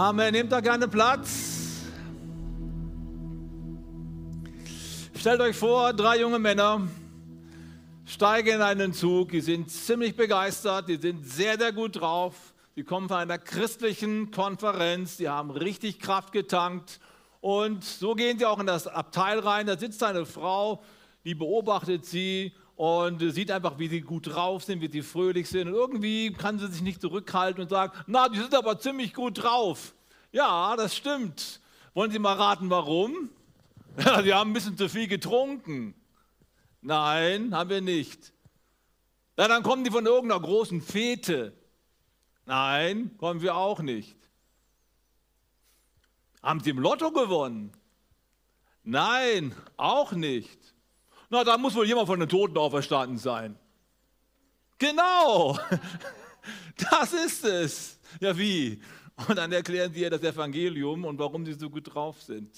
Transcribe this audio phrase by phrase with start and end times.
[0.00, 0.32] Amen.
[0.32, 1.82] Nehmt da gerne Platz.
[5.14, 6.88] Stellt euch vor, drei junge Männer
[8.06, 9.32] steigen in einen Zug.
[9.32, 12.54] Die sind ziemlich begeistert, die sind sehr, sehr gut drauf.
[12.76, 16.98] Die kommen von einer christlichen Konferenz, die haben richtig Kraft getankt.
[17.42, 19.66] Und so gehen sie auch in das Abteil rein.
[19.66, 20.82] Da sitzt eine Frau,
[21.26, 25.68] die beobachtet sie und sieht einfach, wie sie gut drauf sind, wie sie fröhlich sind.
[25.68, 29.42] Und irgendwie kann sie sich nicht zurückhalten und sagt, na, die sind aber ziemlich gut
[29.42, 29.92] drauf.
[30.32, 31.60] Ja, das stimmt.
[31.92, 33.28] Wollen Sie mal raten, warum?
[34.02, 35.94] Ja, sie haben ein bisschen zu viel getrunken.
[36.80, 38.32] Nein, haben wir nicht.
[39.36, 41.52] Ja, dann kommen die von irgendeiner großen Fete.
[42.46, 44.16] Nein, kommen wir auch nicht.
[46.42, 47.72] Haben sie im Lotto gewonnen?
[48.84, 50.69] Nein, auch nicht.
[51.30, 53.56] Na, da muss wohl jemand von den Toten auferstanden sein.
[54.78, 55.56] Genau,
[56.90, 58.00] das ist es.
[58.20, 58.82] Ja, wie?
[59.28, 62.50] Und dann erklären sie ihr das Evangelium und warum sie so gut drauf sind.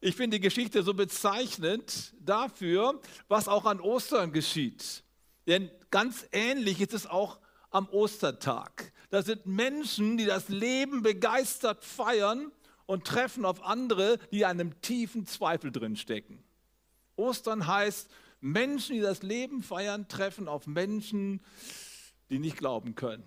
[0.00, 5.02] Ich finde die Geschichte so bezeichnend dafür, was auch an Ostern geschieht.
[5.46, 7.38] Denn ganz ähnlich ist es auch
[7.70, 8.92] am Ostertag.
[9.08, 12.52] Das sind Menschen, die das Leben begeistert feiern
[12.84, 16.44] und treffen auf andere, die in einem tiefen Zweifel drin stecken.
[17.18, 18.08] Ostern heißt,
[18.40, 21.40] Menschen, die das Leben feiern, treffen auf Menschen,
[22.30, 23.24] die nicht glauben können.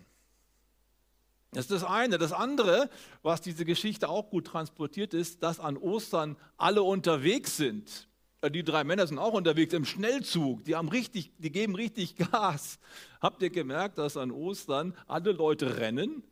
[1.52, 2.18] Das ist das eine.
[2.18, 2.90] Das andere,
[3.24, 8.08] was diese Geschichte auch gut transportiert ist, dass an Ostern alle unterwegs sind.
[8.50, 10.64] Die drei Männer sind auch unterwegs im Schnellzug.
[10.64, 12.80] Die, haben richtig, die geben richtig Gas.
[13.20, 16.24] Habt ihr gemerkt, dass an Ostern alle Leute rennen?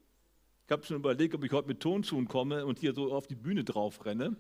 [0.65, 3.35] Ich habe schon überlegt, ob ich heute mit Tonschuhen komme und hier so auf die
[3.35, 4.37] Bühne drauf renne.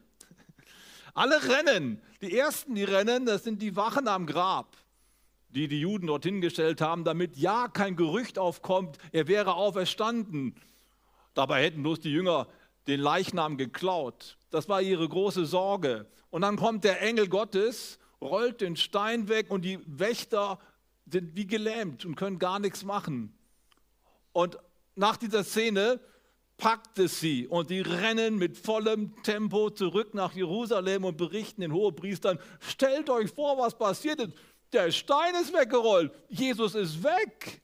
[1.19, 2.01] Alle rennen.
[2.21, 4.77] Die ersten, die rennen, das sind die Wachen am Grab,
[5.49, 10.55] die die Juden dorthin gestellt haben, damit ja kein Gerücht aufkommt, er wäre auferstanden.
[11.33, 12.47] Dabei hätten bloß die Jünger
[12.87, 14.37] den Leichnam geklaut.
[14.49, 16.05] Das war ihre große Sorge.
[16.29, 20.57] Und dann kommt der Engel Gottes, rollt den Stein weg und die Wächter
[21.05, 23.37] sind wie gelähmt und können gar nichts machen.
[24.31, 24.57] Und
[24.95, 25.99] nach dieser Szene
[26.59, 31.73] packt es sie und die rennen mit vollem Tempo zurück nach Jerusalem und berichten den
[31.73, 34.33] Hohepriestern, stellt euch vor, was passiert ist.
[34.71, 37.61] Der Stein ist weggerollt, Jesus ist weg.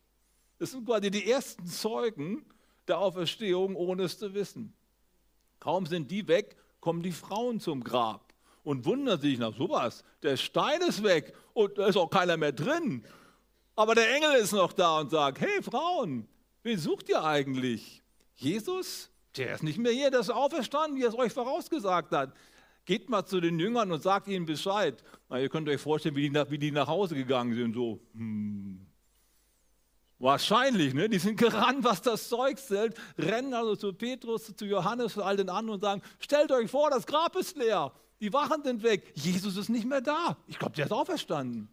[0.57, 2.45] Das sind quasi die ersten Zeugen
[2.87, 4.73] der Auferstehung, ohne es zu wissen.
[5.59, 8.33] Kaum sind die weg, kommen die Frauen zum Grab
[8.63, 10.03] und wundern sich nach sowas.
[10.23, 13.03] Der Stein ist weg und da ist auch keiner mehr drin.
[13.75, 16.27] Aber der Engel ist noch da und sagt, hey Frauen,
[16.63, 18.04] wen sucht ihr eigentlich?
[18.35, 22.33] Jesus, der ist nicht mehr hier, der ist auferstanden, wie er es euch vorausgesagt hat.
[22.85, 25.03] Geht mal zu den Jüngern und sagt ihnen Bescheid.
[25.29, 27.73] Na, ihr könnt euch vorstellen, wie die nach, wie die nach Hause gegangen sind.
[27.73, 28.85] So, hm.
[30.19, 31.09] Wahrscheinlich, ne?
[31.09, 35.35] die sind gerannt, was das Zeug zählt, rennen also zu Petrus, zu Johannes, zu all
[35.35, 37.91] den anderen und sagen, stellt euch vor, das Grab ist leer,
[38.21, 40.37] die Wachen sind weg, Jesus ist nicht mehr da.
[40.47, 41.67] Ich glaube, der ist auferstanden.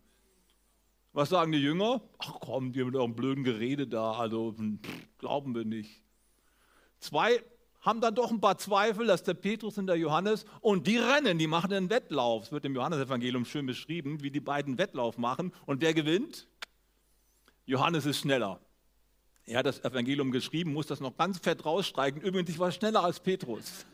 [1.12, 2.00] Was sagen die Jünger?
[2.18, 6.02] Ach komm, die mit eurem blöden Gerede da, also hm, pff, glauben wir nicht.
[7.02, 7.42] Zwei
[7.80, 11.36] haben dann doch ein paar Zweifel, dass der Petrus und der Johannes und die rennen,
[11.36, 12.44] die machen einen Wettlauf.
[12.44, 15.52] Es wird im Johannesevangelium schön beschrieben, wie die beiden Wettlauf machen.
[15.66, 16.46] Und wer gewinnt?
[17.66, 18.60] Johannes ist schneller.
[19.46, 22.22] Er hat das Evangelium geschrieben, muss das noch ganz fett rausstreichen.
[22.22, 23.84] Übrigens, ich war schneller als Petrus.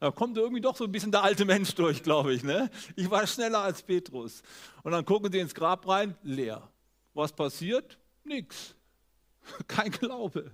[0.00, 2.42] Da kommt irgendwie doch so ein bisschen der alte Mensch durch, glaube ich.
[2.42, 2.70] Ne?
[2.96, 4.42] Ich war schneller als Petrus.
[4.82, 6.66] Und dann gucken sie ins Grab rein, leer.
[7.12, 7.98] Was passiert?
[8.24, 8.74] Nix.
[9.66, 10.50] Kein Glaube.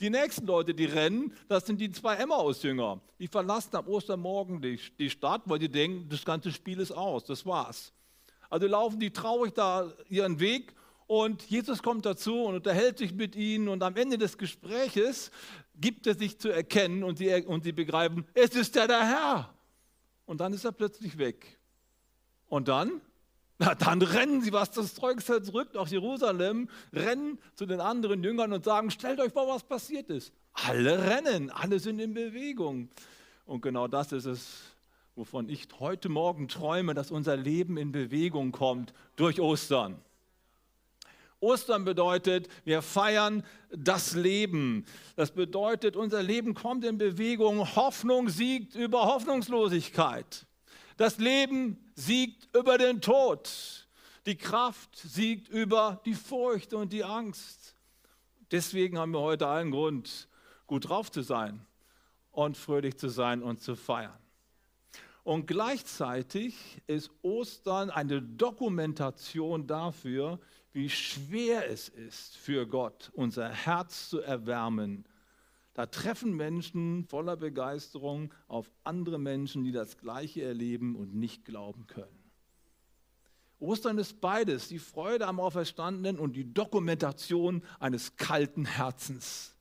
[0.00, 3.00] Die nächsten Leute, die rennen, das sind die zwei Emmaus-Jünger.
[3.18, 7.24] Die verlassen am Ostermorgen die, die Stadt, weil die denken, das ganze Spiel ist aus,
[7.24, 7.92] das war's.
[8.50, 10.74] Also laufen die traurig da ihren Weg
[11.06, 15.30] und Jesus kommt dazu und unterhält sich mit ihnen und am Ende des Gespräches
[15.74, 19.54] gibt er sich zu erkennen und sie, und sie begreifen, es ist ja der Herr.
[20.26, 21.58] Und dann ist er plötzlich weg.
[22.46, 23.00] Und dann
[23.64, 28.52] na, dann rennen sie, was das Zeug zurück nach Jerusalem, rennen zu den anderen Jüngern
[28.52, 30.32] und sagen, stellt euch vor, was passiert ist.
[30.52, 32.88] Alle rennen, alle sind in Bewegung.
[33.46, 34.58] Und genau das ist es,
[35.14, 39.96] wovon ich heute Morgen träume, dass unser Leben in Bewegung kommt durch Ostern.
[41.38, 44.86] Ostern bedeutet, wir feiern das Leben.
[45.14, 47.76] Das bedeutet, unser Leben kommt in Bewegung.
[47.76, 50.46] Hoffnung siegt über Hoffnungslosigkeit.
[50.96, 53.88] Das Leben siegt über den Tod.
[54.26, 57.74] Die Kraft siegt über die Furcht und die Angst.
[58.50, 60.28] Deswegen haben wir heute allen Grund,
[60.66, 61.64] gut drauf zu sein
[62.30, 64.18] und fröhlich zu sein und zu feiern.
[65.24, 70.40] Und gleichzeitig ist Ostern eine Dokumentation dafür,
[70.72, 75.04] wie schwer es ist für Gott, unser Herz zu erwärmen,
[75.74, 81.86] Da treffen Menschen voller Begeisterung auf andere Menschen, die das Gleiche erleben und nicht glauben
[81.86, 82.22] können.
[83.58, 89.54] Ostern ist beides, die Freude am Auferstandenen und die Dokumentation eines kalten Herzens.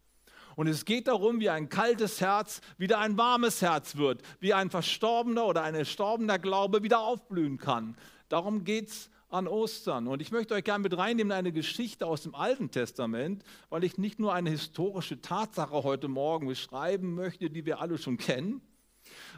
[0.55, 4.69] Und es geht darum, wie ein kaltes Herz wieder ein warmes Herz wird, wie ein
[4.69, 7.95] verstorbener oder ein erstorbener Glaube wieder aufblühen kann.
[8.27, 10.07] Darum geht es an Ostern.
[10.07, 13.83] Und ich möchte euch gerne mit reinnehmen in eine Geschichte aus dem Alten Testament, weil
[13.83, 18.61] ich nicht nur eine historische Tatsache heute Morgen beschreiben möchte, die wir alle schon kennen,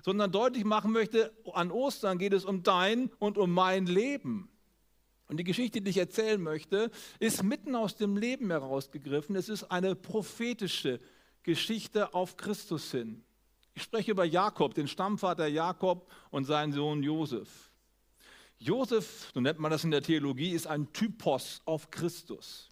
[0.03, 4.49] sondern deutlich machen möchte, an Ostern geht es um dein und um mein Leben.
[5.27, 9.35] Und die Geschichte, die ich erzählen möchte, ist mitten aus dem Leben herausgegriffen.
[9.35, 10.99] Es ist eine prophetische
[11.43, 13.23] Geschichte auf Christus hin.
[13.73, 17.72] Ich spreche über Jakob, den Stammvater Jakob und seinen Sohn Josef.
[18.63, 22.69] Josef, so nennt man das in der Theologie, ist ein Typos auf Christus.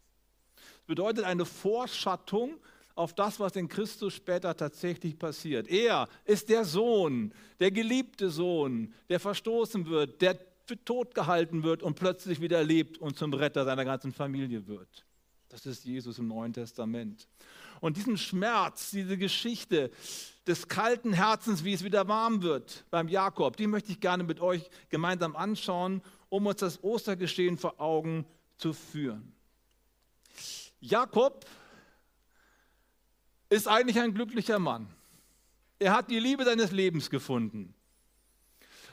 [0.56, 2.60] Das bedeutet eine Vorschattung
[2.96, 5.68] auf das, was in Christus später tatsächlich passiert.
[5.70, 11.84] Er ist der Sohn, der geliebte Sohn, der verstoßen wird, der für tot gehalten wird
[11.84, 15.06] und plötzlich wieder lebt und zum Retter seiner ganzen Familie wird.
[15.50, 17.28] Das ist Jesus im Neuen Testament.
[17.82, 19.92] Und diesen Schmerz, diese Geschichte
[20.48, 24.40] des kalten Herzens, wie es wieder warm wird beim Jakob, die möchte ich gerne mit
[24.40, 28.26] euch gemeinsam anschauen, um uns das Ostergeschehen vor Augen
[28.58, 29.34] zu führen.
[30.80, 31.46] Jakob
[33.50, 34.88] ist eigentlich ein glücklicher Mann.
[35.78, 37.74] Er hat die Liebe seines Lebens gefunden.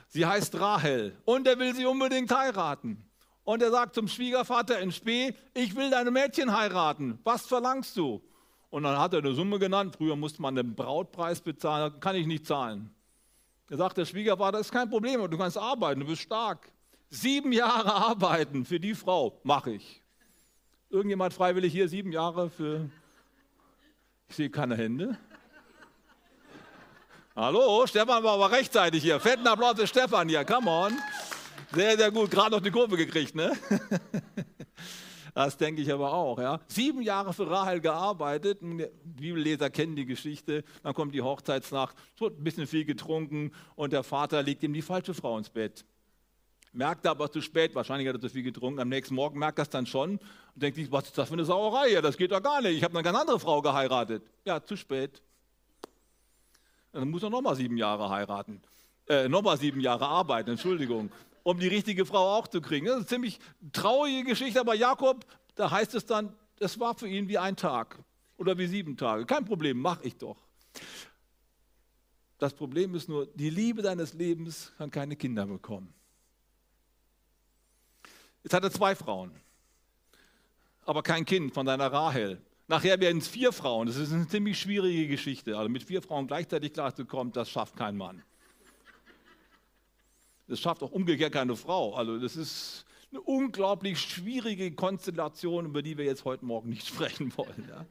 [0.08, 3.04] Sie heißt Rahel und er will sie unbedingt heiraten.
[3.44, 7.18] Und er sagt zum Schwiegervater in Spee, ich will deine Mädchen heiraten.
[7.24, 8.22] Was verlangst du?
[8.70, 9.96] Und dann hat er eine Summe genannt.
[9.96, 12.90] Früher musste man den Brautpreis bezahlen, kann ich nicht zahlen.
[13.68, 16.70] Da sagt der Schwiegervater, das ist kein Problem, du kannst arbeiten, du bist stark.
[17.10, 20.02] Sieben Jahre arbeiten für die Frau, mache ich.
[20.90, 22.88] Irgendjemand freiwillig hier sieben Jahre für.
[24.28, 25.18] Ich sehe keine Hände.
[27.36, 29.20] Hallo, Stefan war aber rechtzeitig hier.
[29.20, 30.98] Fetten Applaus für Stefan hier, come on.
[31.72, 33.52] Sehr, sehr gut, gerade noch die Kurve gekriegt, ne?
[35.38, 36.40] Das denke ich aber auch.
[36.40, 36.58] Ja.
[36.66, 38.58] Sieben Jahre für Rahel gearbeitet.
[39.04, 40.64] Bibelleser kennen die Geschichte.
[40.82, 44.82] Dann kommt die Hochzeitsnacht, wird ein bisschen viel getrunken und der Vater legt ihm die
[44.82, 45.84] falsche Frau ins Bett.
[46.72, 48.80] Merkt aber zu spät, wahrscheinlich hat er zu viel getrunken.
[48.80, 50.20] Am nächsten Morgen merkt er es dann schon und
[50.56, 52.02] denkt sich, was ist das für eine Sauerei hier?
[52.02, 52.76] Das geht doch gar nicht.
[52.76, 54.24] Ich habe eine ganz andere Frau geheiratet.
[54.44, 55.22] Ja, zu spät.
[56.90, 58.60] Dann muss er nochmal sieben Jahre heiraten.
[59.08, 61.12] Äh, nochmal sieben Jahre arbeiten, Entschuldigung,
[61.48, 62.84] um die richtige Frau auch zu kriegen.
[62.84, 63.38] Das ist eine ziemlich
[63.72, 65.24] traurige Geschichte, aber Jakob,
[65.54, 67.98] da heißt es dann, das war für ihn wie ein Tag
[68.36, 69.24] oder wie sieben Tage.
[69.24, 70.36] Kein Problem, mach ich doch.
[72.36, 75.94] Das Problem ist nur, die Liebe deines Lebens kann keine Kinder bekommen.
[78.42, 79.32] Jetzt hat er zwei Frauen,
[80.84, 82.42] aber kein Kind von seiner Rahel.
[82.66, 83.86] Nachher werden es vier Frauen.
[83.86, 85.56] Das ist eine ziemlich schwierige Geschichte.
[85.56, 88.22] Also mit vier Frauen gleichzeitig klarzukommen, das schafft kein Mann.
[90.48, 91.94] Das schafft auch umgekehrt keine Frau.
[91.94, 97.32] Also das ist eine unglaublich schwierige Konstellation, über die wir jetzt heute Morgen nicht sprechen
[97.36, 97.66] wollen.
[97.68, 97.84] Ja.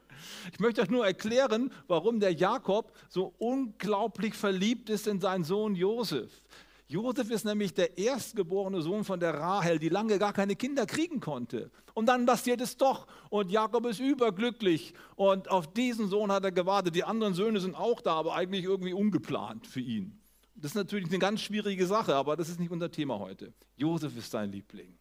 [0.52, 5.76] Ich möchte euch nur erklären, warum der Jakob so unglaublich verliebt ist in seinen Sohn
[5.76, 6.42] Josef.
[6.90, 11.20] Josef ist nämlich der erstgeborene Sohn von der Rahel, die lange gar keine Kinder kriegen
[11.20, 11.70] konnte.
[11.94, 13.08] Und dann passiert es doch.
[13.30, 14.94] Und Jakob ist überglücklich.
[15.16, 16.96] Und auf diesen Sohn hat er gewartet.
[16.96, 20.17] Die anderen Söhne sind auch da, aber eigentlich irgendwie ungeplant für ihn.
[20.60, 23.54] Das ist natürlich eine ganz schwierige Sache, aber das ist nicht unser Thema heute.
[23.76, 24.98] Josef ist sein Liebling.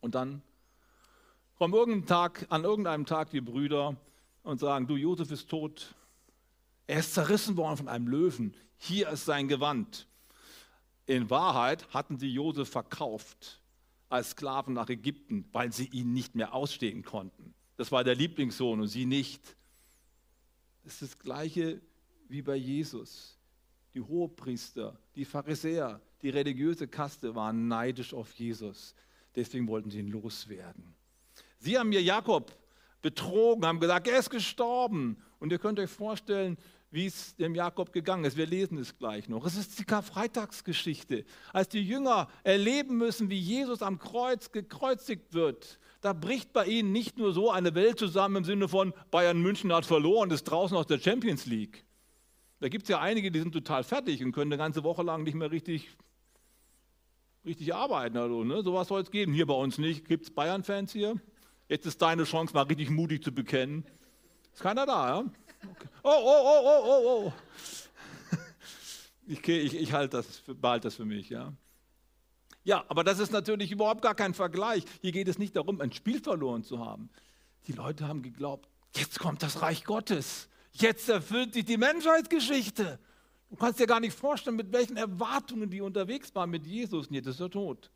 [0.00, 0.42] Und dann
[1.56, 3.96] kommen irgendeinen Tag, an irgendeinem Tag die Brüder
[4.42, 5.94] und sagen, du, Josef ist tot.
[6.88, 8.56] Er ist zerrissen worden von einem Löwen.
[8.78, 10.08] Hier ist sein Gewand.
[11.06, 13.60] In Wahrheit hatten sie Josef verkauft
[14.08, 17.54] als Sklaven nach Ägypten, weil sie ihn nicht mehr ausstehen konnten.
[17.76, 19.56] Das war der Lieblingssohn und sie nicht.
[20.82, 21.80] Das ist das Gleiche
[22.28, 23.35] wie bei Jesus.
[23.96, 28.94] Die Hohepriester, die Pharisäer, die religiöse Kaste waren neidisch auf Jesus.
[29.34, 30.94] Deswegen wollten sie ihn loswerden.
[31.58, 32.54] Sie haben mir Jakob
[33.00, 35.16] betrogen, haben gesagt, er ist gestorben.
[35.38, 36.58] Und ihr könnt euch vorstellen,
[36.90, 38.36] wie es dem Jakob gegangen ist.
[38.36, 39.46] Wir lesen es gleich noch.
[39.46, 41.24] Es ist die Karfreitagsgeschichte,
[41.54, 45.78] als die Jünger erleben müssen, wie Jesus am Kreuz gekreuzigt wird.
[46.02, 49.72] Da bricht bei ihnen nicht nur so eine Welt zusammen im Sinne von Bayern München
[49.72, 51.86] hat verloren, ist draußen aus der Champions League.
[52.60, 55.24] Da gibt es ja einige, die sind total fertig und können eine ganze Woche lang
[55.24, 55.90] nicht mehr richtig,
[57.44, 58.16] richtig arbeiten.
[58.16, 58.62] Also, ne?
[58.62, 59.34] Sowas soll es geben.
[59.34, 60.06] Hier bei uns nicht.
[60.06, 61.20] Gibt es Bayern-Fans hier?
[61.68, 63.84] Jetzt ist deine Chance, mal richtig mutig zu bekennen.
[64.54, 65.18] Ist keiner da, ja?
[65.18, 65.88] Okay.
[66.02, 67.32] Oh, oh, oh, oh, oh, oh.
[69.26, 71.52] Ich, ich, ich halte das, behalte das für mich, ja.
[72.62, 74.84] Ja, aber das ist natürlich überhaupt gar kein Vergleich.
[75.00, 77.10] Hier geht es nicht darum, ein Spiel verloren zu haben.
[77.66, 80.48] Die Leute haben geglaubt, jetzt kommt das Reich Gottes.
[80.78, 82.98] Jetzt erfüllt sich die Menschheitsgeschichte.
[83.48, 87.26] Du kannst dir gar nicht vorstellen, mit welchen Erwartungen die unterwegs waren mit Jesus jetzt
[87.26, 87.90] ist er tot.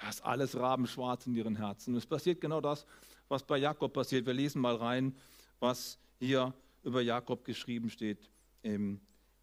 [0.00, 1.96] Das ist alles rabenschwarz in ihren Herzen.
[1.96, 2.86] Es passiert genau das,
[3.28, 4.26] was bei Jakob passiert.
[4.26, 5.16] Wir lesen mal rein,
[5.58, 8.30] was hier über Jakob geschrieben steht
[8.62, 9.00] im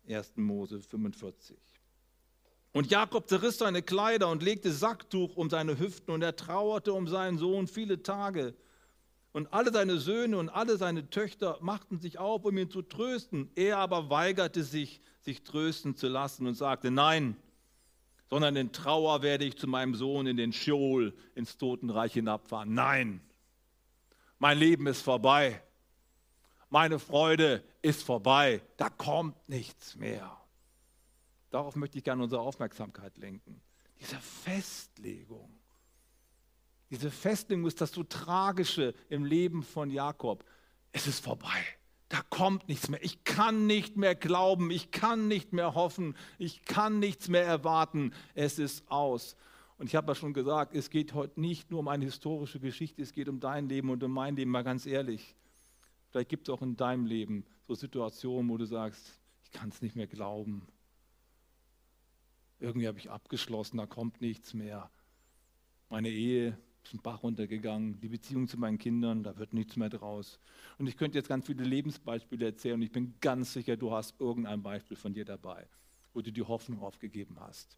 [0.08, 0.38] 1.
[0.38, 1.58] Mose 45.
[2.72, 7.08] Und Jakob zerriss seine Kleider und legte Sacktuch um seine Hüften und er trauerte um
[7.08, 8.54] seinen Sohn viele Tage.
[9.36, 13.52] Und alle seine Söhne und alle seine Töchter machten sich auf, um ihn zu trösten.
[13.56, 17.36] Er aber weigerte sich, sich trösten zu lassen und sagte, nein,
[18.30, 22.74] sondern in Trauer werde ich zu meinem Sohn in den Scheol, ins Totenreich hinabfahren.
[22.74, 23.20] Nein,
[24.40, 25.62] mein Leben ist vorbei.
[26.70, 28.62] Meine Freude ist vorbei.
[28.78, 30.32] Da kommt nichts mehr.
[31.50, 33.60] Darauf möchte ich gerne unsere Aufmerksamkeit lenken.
[34.00, 35.50] Diese Festlegung.
[36.90, 40.46] Diese Festlegung ist das so Tragische im Leben von Jakob.
[40.92, 41.64] Es ist vorbei.
[42.10, 43.04] Da kommt nichts mehr.
[43.04, 44.70] Ich kann nicht mehr glauben.
[44.70, 46.16] Ich kann nicht mehr hoffen.
[46.38, 48.14] Ich kann nichts mehr erwarten.
[48.36, 49.36] Es ist aus.
[49.78, 53.02] Und ich habe ja schon gesagt, es geht heute nicht nur um eine historische Geschichte,
[53.02, 55.36] es geht um dein Leben und um mein Leben, mal ganz ehrlich.
[56.10, 59.82] Vielleicht gibt es auch in deinem Leben so Situationen, wo du sagst, ich kann es
[59.82, 60.66] nicht mehr glauben.
[62.60, 64.90] Irgendwie habe ich abgeschlossen, da kommt nichts mehr.
[65.90, 69.90] Meine Ehe ist ein Bach runtergegangen, die Beziehung zu meinen Kindern, da wird nichts mehr
[69.90, 70.40] draus.
[70.78, 74.20] Und ich könnte jetzt ganz viele Lebensbeispiele erzählen und ich bin ganz sicher, du hast
[74.20, 75.68] irgendein Beispiel von dir dabei,
[76.14, 77.78] wo du die Hoffnung aufgegeben hast.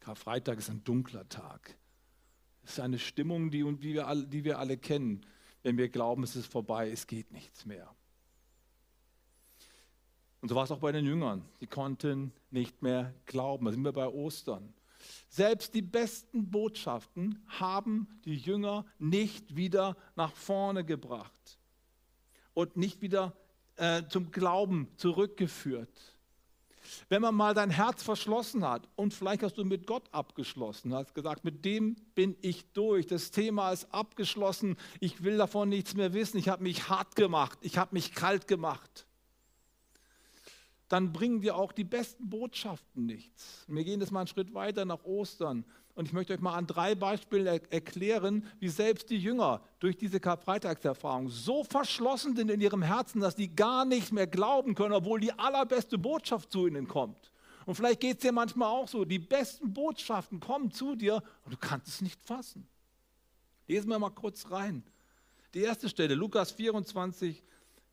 [0.00, 1.76] Karfreitag ist ein dunkler Tag.
[2.62, 5.24] Es ist eine Stimmung, die, die, wir alle, die wir alle kennen,
[5.62, 7.94] wenn wir glauben, es ist vorbei, es geht nichts mehr.
[10.40, 11.44] Und so war es auch bei den Jüngern.
[11.60, 13.64] Die konnten nicht mehr glauben.
[13.66, 14.72] Da sind wir bei Ostern.
[15.28, 21.58] Selbst die besten Botschaften haben die Jünger nicht wieder nach vorne gebracht
[22.54, 23.36] und nicht wieder
[23.76, 26.16] äh, zum Glauben zurückgeführt.
[27.08, 31.14] Wenn man mal dein Herz verschlossen hat und vielleicht hast du mit Gott abgeschlossen, hast
[31.14, 36.14] gesagt, mit dem bin ich durch, das Thema ist abgeschlossen, ich will davon nichts mehr
[36.14, 39.07] wissen, ich habe mich hart gemacht, ich habe mich kalt gemacht
[40.88, 43.64] dann bringen dir auch die besten Botschaften nichts.
[43.68, 45.64] Wir gehen jetzt mal einen Schritt weiter nach Ostern.
[45.94, 49.96] Und ich möchte euch mal an drei Beispielen er erklären, wie selbst die Jünger durch
[49.96, 54.94] diese Karfreitagserfahrung so verschlossen sind in ihrem Herzen, dass die gar nicht mehr glauben können,
[54.94, 57.32] obwohl die allerbeste Botschaft zu ihnen kommt.
[57.66, 61.52] Und vielleicht geht es dir manchmal auch so, die besten Botschaften kommen zu dir und
[61.52, 62.66] du kannst es nicht fassen.
[63.66, 64.84] Lesen wir mal kurz rein.
[65.52, 67.42] Die erste Stelle, Lukas 24,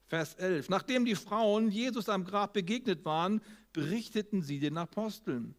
[0.08, 0.70] Vers 11.
[0.70, 3.42] Nachdem die Frauen Jesus am Grab begegnet waren,
[3.74, 5.56] berichteten sie den Aposteln.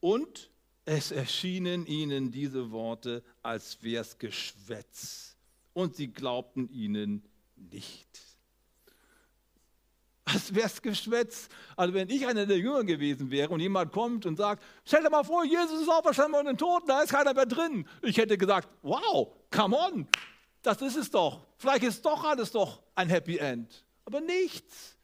[0.00, 0.50] Und
[0.84, 5.36] es erschienen ihnen diese Worte, als wär's Geschwätz.
[5.74, 7.22] Und sie glaubten ihnen
[7.56, 8.20] nicht.
[10.24, 11.48] Als wär's Geschwätz.
[11.76, 15.10] Also wenn ich einer der Jünger gewesen wäre und jemand kommt und sagt, stell dir
[15.10, 17.86] mal vor, Jesus ist auferstanden von den Toten, da ist keiner mehr drin.
[18.02, 20.08] Ich hätte gesagt, wow, come on,
[20.62, 21.46] das ist es doch.
[21.56, 23.84] Vielleicht ist doch alles doch ein Happy End.
[24.04, 24.96] Aber nichts.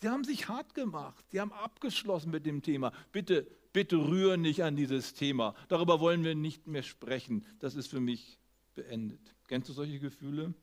[0.00, 1.24] Sie haben sich hart gemacht.
[1.30, 2.92] Sie haben abgeschlossen mit dem Thema.
[3.12, 5.54] Bitte, bitte rühr nicht an dieses Thema.
[5.68, 7.44] Darüber wollen wir nicht mehr sprechen.
[7.58, 8.38] Das ist für mich
[8.74, 9.34] beendet.
[9.48, 10.54] Kennst du solche Gefühle?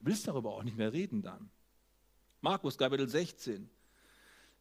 [0.00, 1.50] Du willst darüber auch nicht mehr reden dann.
[2.40, 3.70] Markus Kapitel 16.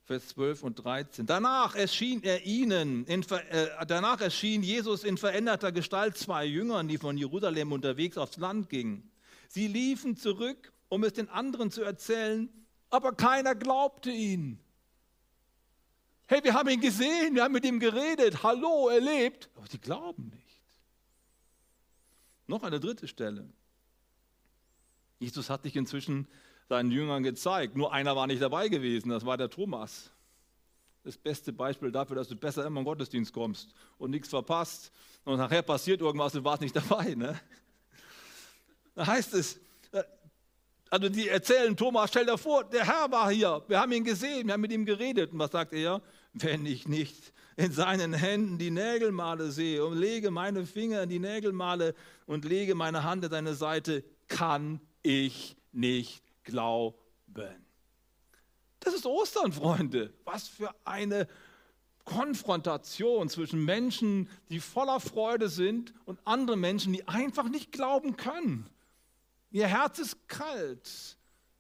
[0.08, 1.26] Vers 12 und 13.
[1.26, 6.98] Danach erschien er ihnen, in, äh, danach erschien Jesus in veränderter Gestalt zwei Jüngern, die
[6.98, 9.12] von Jerusalem unterwegs aufs Land gingen.
[9.50, 12.48] Sie liefen zurück, um es den anderen zu erzählen,
[12.90, 14.62] aber keiner glaubte ihn.
[16.28, 19.78] Hey, wir haben ihn gesehen, wir haben mit ihm geredet, hallo, er lebt, aber sie
[19.78, 20.64] glauben nicht.
[22.48, 23.50] Noch eine dritte Stelle.
[25.20, 26.30] Jesus hat sich inzwischen
[26.70, 27.76] seinen Jüngern gezeigt.
[27.76, 30.12] Nur einer war nicht dabei gewesen, das war der Thomas.
[31.04, 34.92] Das beste Beispiel dafür, dass du besser immer im Gottesdienst kommst und nichts verpasst.
[35.24, 37.16] Und nachher passiert irgendwas, du warst nicht dabei.
[37.16, 37.40] Ne?
[38.96, 39.60] Da heißt es,
[39.92, 40.04] äh,
[40.90, 44.48] also die erzählen Thomas, stell dir vor, der Herr war hier, wir haben ihn gesehen,
[44.48, 45.32] wir haben mit ihm geredet.
[45.32, 46.02] Und was sagt er?
[46.34, 51.20] Wenn ich nicht in seinen Händen die Nägelmale sehe und lege meine Finger in die
[51.20, 51.96] Nägelmale
[52.26, 56.98] und lege meine Hand an seine Seite, kann ich nicht glauben.
[58.80, 60.14] Das ist Ostern, Freunde.
[60.24, 61.28] Was für eine
[62.06, 68.70] Konfrontation zwischen Menschen, die voller Freude sind und anderen Menschen, die einfach nicht glauben können.
[69.52, 71.17] Ihr Herz ist kalt.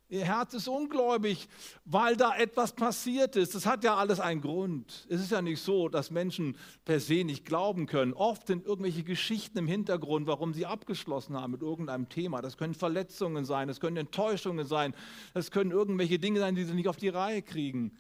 [0.10, 1.50] Ihr Herz ist ungläubig,
[1.84, 3.56] weil da etwas passiert ist.
[3.56, 5.06] Das hat ja alles einen Grund.
[5.10, 8.14] Es ist ja nicht so, dass Menschen per se nicht glauben können.
[8.14, 12.42] Oft sind irgendwelche Geschichten im Hintergrund, warum sie abgeschlossen haben mit irgendeinem Thema.
[12.42, 14.96] Das können Verletzungen sein, das können Enttäuschungen sein,
[15.34, 17.98] das können irgendwelche Dinge sein, die sie nicht auf die Reihe kriegen.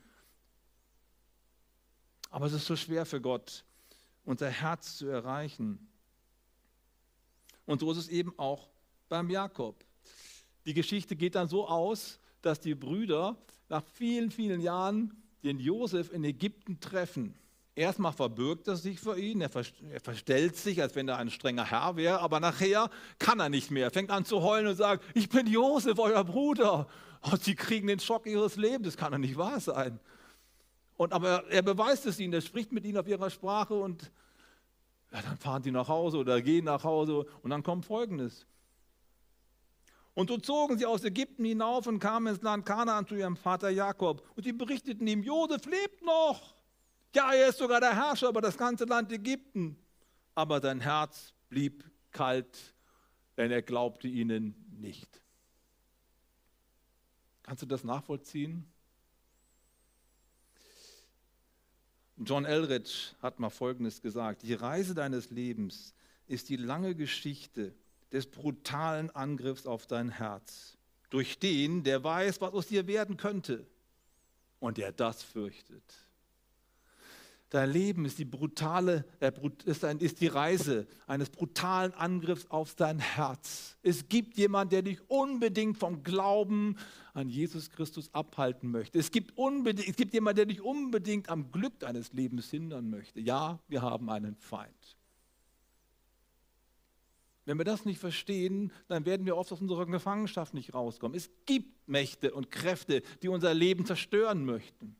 [2.29, 3.65] Aber es ist so schwer für Gott,
[4.23, 5.89] unser Herz zu erreichen.
[7.65, 8.69] Und so ist es eben auch
[9.09, 9.86] beim Jakob.
[10.67, 13.37] Die Geschichte geht dann so aus, dass die Brüder
[13.69, 17.35] nach vielen, vielen Jahren den Josef in Ägypten treffen.
[17.73, 21.95] Erstmal verbirgt er sich vor ihn, er, verstellt sich, als wenn er ein strenger Herr
[21.95, 23.85] wäre, aber nachher kann er nicht mehr.
[23.85, 26.89] Er fängt an zu heulen und sagt, ich bin Josef, euer Bruder.
[27.21, 30.01] Und sie kriegen den Schock ihres Lebens, das kann doch nicht wahr sein.
[30.97, 34.11] Und, aber er beweist es ihnen, er spricht mit ihnen auf ihrer Sprache und
[35.13, 38.45] ja, dann fahren sie nach Hause oder gehen nach Hause und dann kommt Folgendes.
[40.17, 43.69] Und so zogen sie aus Ägypten hinauf und kamen ins Land Kanaan zu ihrem Vater
[43.69, 44.27] Jakob.
[44.35, 46.55] Und sie berichteten ihm, Josef lebt noch.
[47.13, 49.77] Ja, er ist sogar der Herrscher über das ganze Land Ägypten.
[50.33, 52.73] Aber sein Herz blieb kalt,
[53.37, 55.21] denn er glaubte ihnen nicht.
[57.43, 58.67] Kannst du das nachvollziehen?
[62.17, 64.41] John Elrich hat mal Folgendes gesagt.
[64.41, 65.93] Die Reise deines Lebens
[66.25, 67.75] ist die lange Geschichte
[68.11, 70.77] des brutalen Angriffs auf dein Herz,
[71.09, 73.65] durch den, der weiß, was aus dir werden könnte
[74.59, 75.83] und der das fürchtet.
[77.49, 79.05] Dein Leben ist die brutale,
[79.65, 83.77] ist die Reise eines brutalen Angriffs auf dein Herz.
[83.83, 86.75] Es gibt jemanden, der dich unbedingt vom Glauben
[87.13, 88.99] an Jesus Christus abhalten möchte.
[88.99, 93.21] Es gibt, es gibt jemanden, der dich unbedingt am Glück deines Lebens hindern möchte.
[93.21, 94.96] Ja, wir haben einen Feind.
[97.47, 101.15] Wenn wir das nicht verstehen, dann werden wir oft aus unserer Gefangenschaft nicht rauskommen.
[101.15, 104.97] Es gibt Mächte und Kräfte, die unser Leben zerstören möchten.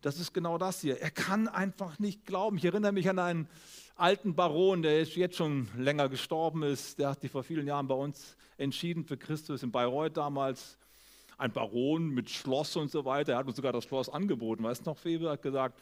[0.00, 0.98] Das ist genau das hier.
[0.98, 2.56] Er kann einfach nicht glauben.
[2.56, 3.48] Ich erinnere mich an einen
[3.96, 6.98] alten Baron, der jetzt schon länger gestorben ist.
[6.98, 10.78] Der hat sich vor vielen Jahren bei uns entschieden für Christus in Bayreuth damals.
[11.36, 13.32] Ein Baron mit Schloss und so weiter.
[13.32, 14.64] Er hat uns sogar das Schloss angeboten.
[14.64, 15.78] Weißt du noch, Febe hat gesagt,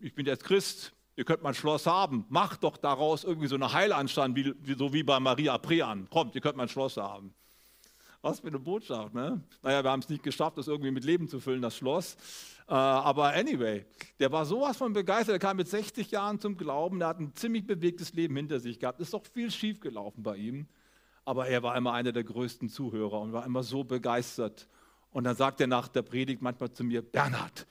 [0.00, 3.72] ich bin jetzt Christ, ihr könnt mein Schloss haben, macht doch daraus irgendwie so eine
[3.72, 6.08] Heilanstand, wie, so wie bei Maria Prean.
[6.10, 7.34] Kommt, ihr könnt mein Schloss haben.
[8.22, 9.40] Was für eine Botschaft, ne?
[9.62, 12.16] Naja, wir haben es nicht geschafft, das irgendwie mit Leben zu füllen, das Schloss.
[12.68, 13.86] Äh, aber anyway,
[14.18, 17.34] der war sowas von begeistert, er kam mit 60 Jahren zum Glauben, er hat ein
[17.34, 19.00] ziemlich bewegtes Leben hinter sich gehabt.
[19.00, 20.66] Ist doch viel schief gelaufen bei ihm.
[21.24, 24.68] Aber er war immer einer der größten Zuhörer und war immer so begeistert.
[25.10, 27.66] Und dann sagt er nach der Predigt manchmal zu mir, Bernhard,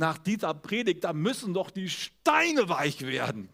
[0.00, 3.50] nach dieser Predigt, da müssen doch die Steine weich werden.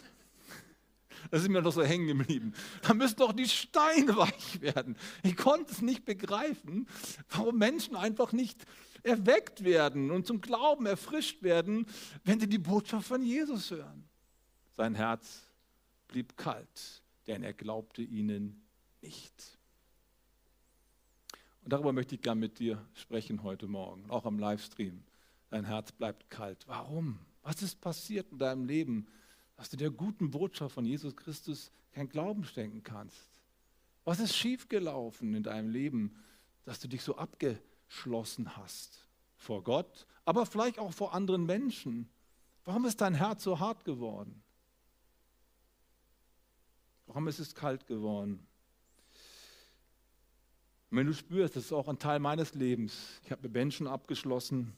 [1.32, 2.54] Das ist mir noch so hängen geblieben.
[2.82, 4.96] Da müssen doch die Steine weich werden.
[5.24, 6.87] Ich konnte es nicht begreifen,
[7.30, 8.64] warum Menschen einfach nicht
[9.02, 11.87] erweckt werden und zum Glauben erfrischt werden,
[12.22, 14.09] wenn sie die Botschaft von Jesus hören.
[14.76, 15.42] Sein Herz
[16.06, 18.64] blieb kalt, denn er glaubte ihnen
[19.02, 19.59] nicht.
[21.64, 25.02] Und darüber möchte ich gerne mit dir sprechen heute Morgen, auch am Livestream
[25.57, 26.69] dein Herz bleibt kalt.
[26.69, 27.19] Warum?
[27.42, 29.07] Was ist passiert in deinem Leben,
[29.57, 33.40] dass du der guten Botschaft von Jesus Christus kein Glauben schenken kannst?
[34.05, 36.14] Was ist schiefgelaufen in deinem Leben,
[36.64, 42.09] dass du dich so abgeschlossen hast vor Gott, aber vielleicht auch vor anderen Menschen?
[42.64, 44.42] Warum ist dein Herz so hart geworden?
[47.07, 48.47] Warum ist es kalt geworden?
[50.90, 53.21] Wenn du spürst, das ist auch ein Teil meines Lebens.
[53.25, 54.75] Ich habe mit Menschen abgeschlossen,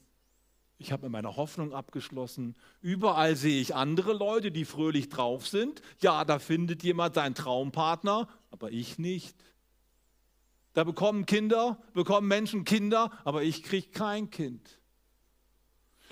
[0.79, 2.55] ich habe mit meiner Hoffnung abgeschlossen.
[2.81, 5.83] Überall sehe ich andere Leute, die fröhlich drauf sind.
[6.01, 9.37] Ja, da findet jemand seinen Traumpartner, aber ich nicht.
[10.75, 14.79] Da bekommen Kinder, bekommen Menschen Kinder, aber ich kriege kein Kind.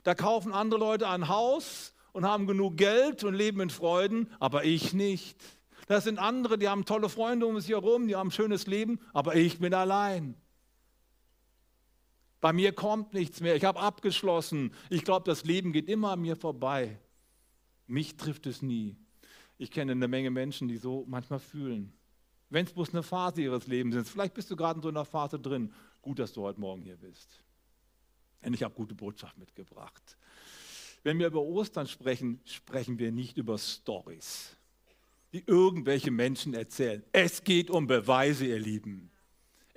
[0.03, 4.65] Da kaufen andere Leute ein Haus und haben genug Geld und leben in Freuden, aber
[4.65, 5.39] ich nicht.
[5.87, 8.99] Das sind andere, die haben tolle Freunde um sich herum, die haben ein schönes Leben,
[9.13, 10.35] aber ich bin allein.
[12.41, 13.57] Bei mir kommt nichts mehr.
[13.57, 14.73] Ich habe abgeschlossen.
[14.91, 16.99] Ich glaube, das Leben geht immer an mir vorbei.
[17.87, 18.97] Mich trifft es nie.
[19.59, 21.93] Ich kenne eine Menge Menschen, die so manchmal fühlen.
[22.51, 25.05] Wenn es bloß eine Phase ihres Lebens ist, vielleicht bist du gerade in so einer
[25.05, 25.73] Phase drin.
[26.03, 27.43] Gut, dass du heute Morgen hier bist.
[28.45, 30.17] Denn ich habe gute Botschaft mitgebracht.
[31.03, 34.57] Wenn wir über Ostern sprechen, sprechen wir nicht über Stories,
[35.33, 37.03] die irgendwelche Menschen erzählen.
[37.13, 39.11] Es geht um Beweise, ihr Lieben.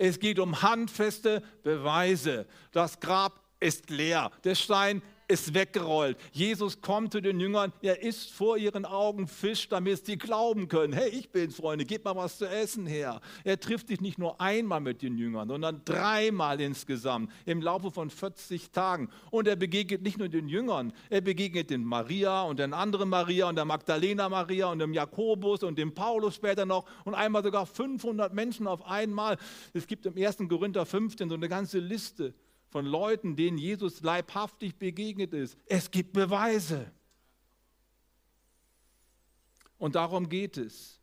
[0.02, 2.48] Es geht um handfeste Beweise.
[2.72, 4.32] Das Grab ist leer.
[4.46, 6.18] Der Stein ist weggerollt.
[6.32, 10.92] Jesus kommt zu den Jüngern, er isst vor ihren Augen Fisch, damit sie glauben können.
[10.92, 13.22] Hey, ich bin's, Freunde, gib mal was zu essen her.
[13.44, 18.10] Er trifft sich nicht nur einmal mit den Jüngern, sondern dreimal insgesamt im Laufe von
[18.10, 19.10] 40 Tagen.
[19.30, 23.50] Und er begegnet nicht nur den Jüngern, er begegnet den Maria und den anderen Maria
[23.50, 27.68] und der Magdalena Maria und dem Jakobus und dem Paulus später noch und einmal sogar
[27.68, 29.38] 500 Menschen auf einmal.
[29.74, 30.38] Es gibt im 1.
[30.50, 32.34] Korinther 15 so eine ganze Liste
[32.70, 35.58] von Leuten, denen Jesus leibhaftig begegnet ist.
[35.66, 36.92] Es gibt Beweise.
[39.78, 41.00] Und darum geht es.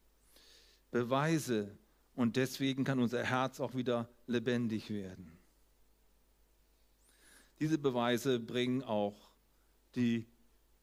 [0.90, 1.76] Beweise.
[2.14, 5.37] Und deswegen kann unser Herz auch wieder lebendig werden.
[7.59, 9.31] Diese Beweise bringen auch
[9.94, 10.26] die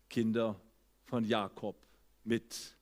[0.10, 0.60] Kinder
[1.06, 1.76] von Jakob
[2.24, 2.76] mit,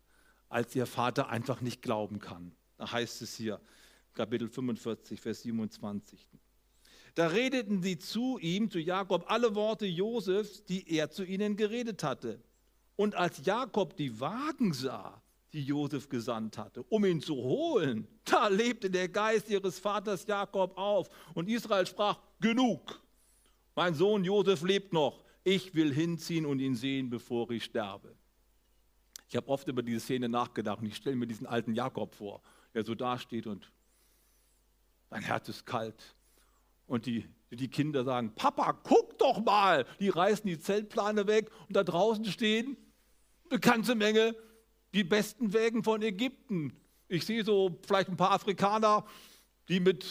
[0.50, 2.54] als ihr Vater einfach nicht glauben kann.
[2.78, 3.60] Da heißt es hier,
[4.14, 6.28] Kapitel 45, Vers 27.
[7.16, 12.04] Da redeten sie zu ihm, zu Jakob, alle Worte Josefs, die er zu ihnen geredet
[12.04, 12.42] hatte.
[12.96, 15.22] Und als Jakob die Wagen sah,
[15.52, 20.78] die Josef gesandt hatte, um ihn zu holen, da lebte der Geist ihres Vaters Jakob
[20.78, 21.10] auf.
[21.34, 23.02] Und Israel sprach, genug,
[23.76, 28.16] mein Sohn Josef lebt noch, ich will hinziehen und ihn sehen, bevor ich sterbe.
[29.28, 32.42] Ich habe oft über diese Szene nachgedacht und ich stelle mir diesen alten Jakob vor,
[32.74, 33.72] der so dasteht und
[35.10, 36.16] sein Herz ist kalt
[36.92, 39.86] und die, die Kinder sagen, Papa, guck doch mal.
[40.02, 42.76] Die reißen die Zeltplane weg und da draußen stehen
[43.50, 44.36] eine ganze Menge
[44.94, 46.74] die besten Wägen von Ägypten.
[47.08, 49.06] Ich sehe so vielleicht ein paar Afrikaner,
[49.70, 50.06] die mit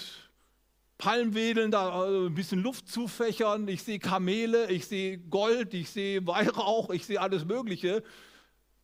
[0.97, 3.69] Palmwedeln da äh, ein bisschen Luft zufächern.
[3.69, 8.03] Ich sehe Kamele, ich sehe Gold, ich sehe Weihrauch, ich sehe alles Mögliche.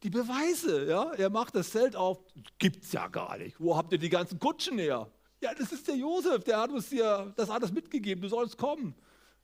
[0.03, 2.19] Die Beweise, ja, er macht das Zelt auf,
[2.59, 3.59] gibt's ja gar nicht.
[3.59, 5.11] Wo habt ihr die ganzen Kutschen her?
[5.41, 8.95] Ja, das ist der Josef, der hat uns dir das alles mitgegeben, du sollst kommen.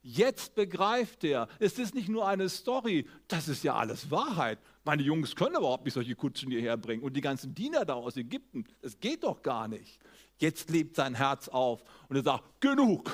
[0.05, 4.59] Jetzt begreift er, es ist nicht nur eine Story, das ist ja alles Wahrheit.
[4.85, 8.17] Meine Jungs können überhaupt nicht solche Kutschen hierher bringen und die ganzen Diener da aus
[8.17, 10.01] Ägypten, das geht doch gar nicht.
[10.39, 13.13] Jetzt lebt sein Herz auf und er sagt, genug.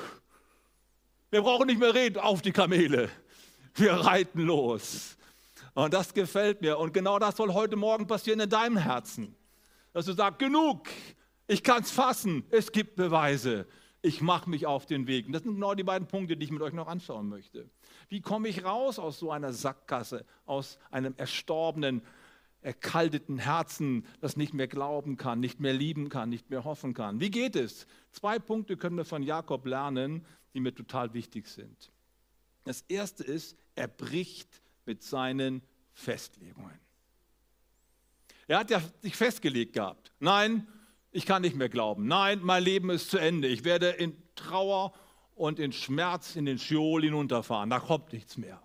[1.30, 3.10] Wir brauchen nicht mehr reden, auf die Kamele.
[3.74, 5.18] Wir reiten los.
[5.74, 6.78] Und das gefällt mir.
[6.78, 9.36] Und genau das soll heute Morgen passieren in deinem Herzen.
[9.92, 10.88] Dass du sagst, genug,
[11.48, 12.44] ich kann es fassen.
[12.50, 13.66] Es gibt Beweise.
[14.02, 15.26] Ich mache mich auf den Weg.
[15.26, 17.68] Und das sind genau die beiden Punkte, die ich mit euch noch anschauen möchte.
[18.08, 22.02] Wie komme ich raus aus so einer Sackgasse, aus einem erstorbenen,
[22.60, 27.18] erkalteten Herzen, das nicht mehr glauben kann, nicht mehr lieben kann, nicht mehr hoffen kann?
[27.18, 27.86] Wie geht es?
[28.12, 31.90] Zwei Punkte können wir von Jakob lernen, die mir total wichtig sind.
[32.64, 35.62] Das erste ist, er bricht mit seinen
[35.94, 36.78] Festlegungen.
[38.46, 40.12] Er hat ja sich festgelegt gehabt.
[40.20, 40.66] Nein,
[41.18, 42.06] ich kann nicht mehr glauben.
[42.06, 43.48] Nein, mein Leben ist zu Ende.
[43.48, 44.92] Ich werde in Trauer
[45.34, 47.70] und in Schmerz in den Scheol hinunterfahren.
[47.70, 48.62] Da kommt nichts mehr.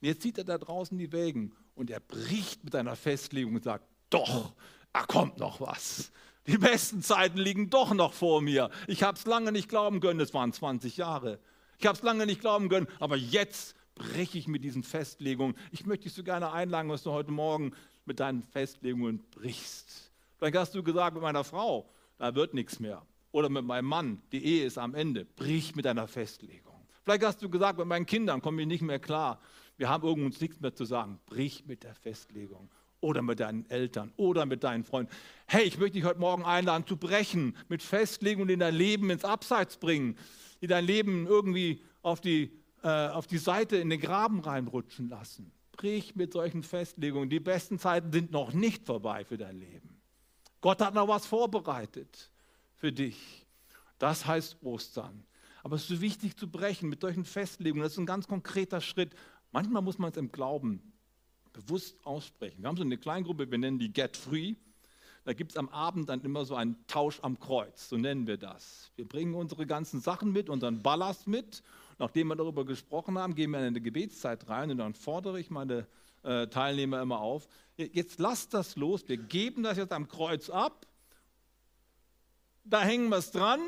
[0.00, 3.62] Und jetzt sieht er da draußen die Wägen und er bricht mit einer Festlegung und
[3.62, 4.52] sagt, doch,
[4.92, 6.10] da kommt noch was.
[6.48, 8.68] Die besten Zeiten liegen doch noch vor mir.
[8.88, 11.38] Ich habe es lange nicht glauben können, es waren 20 Jahre.
[11.78, 15.56] Ich habe es lange nicht glauben können, aber jetzt breche ich mit diesen Festlegungen.
[15.70, 17.74] Ich möchte dich so gerne einladen, was du heute Morgen
[18.06, 20.05] mit deinen Festlegungen brichst.
[20.38, 23.06] Vielleicht hast du gesagt mit meiner Frau, da wird nichts mehr.
[23.32, 25.24] Oder mit meinem Mann, die Ehe ist am Ende.
[25.24, 26.86] Brich mit deiner Festlegung.
[27.04, 29.40] Vielleicht hast du gesagt, mit meinen Kindern komme ich nicht mehr klar.
[29.76, 31.20] Wir haben uns nichts mehr zu sagen.
[31.26, 32.70] Brich mit der Festlegung.
[33.00, 35.12] Oder mit deinen Eltern oder mit deinen Freunden.
[35.46, 39.24] Hey, ich möchte dich heute Morgen einladen zu brechen, mit Festlegungen, die dein Leben ins
[39.24, 40.16] Abseits bringen,
[40.62, 42.50] die dein Leben irgendwie auf die,
[42.82, 45.52] äh, auf die Seite in den Graben reinrutschen lassen.
[45.72, 47.28] Brich mit solchen Festlegungen.
[47.28, 49.95] Die besten Zeiten sind noch nicht vorbei für dein Leben.
[50.66, 52.28] Gott hat noch was vorbereitet
[52.74, 53.46] für dich.
[54.00, 55.22] Das heißt Ostern.
[55.62, 57.84] Aber es ist so wichtig zu brechen mit solchen Festlegungen.
[57.84, 59.14] Das ist ein ganz konkreter Schritt.
[59.52, 60.92] Manchmal muss man es im Glauben
[61.52, 62.62] bewusst aussprechen.
[62.62, 64.56] Wir haben so eine Kleingruppe, wir nennen die Get Free.
[65.24, 68.36] Da gibt es am Abend dann immer so einen Tausch am Kreuz, so nennen wir
[68.36, 68.90] das.
[68.96, 71.62] Wir bringen unsere ganzen Sachen mit, unseren Ballast mit.
[72.00, 75.48] Nachdem wir darüber gesprochen haben, gehen wir in eine Gebetszeit rein und dann fordere ich
[75.48, 75.86] meine
[76.26, 80.86] äh, Teilnehmer immer auf, jetzt lasst das los, wir geben das jetzt am Kreuz ab,
[82.64, 83.60] da hängen wir es dran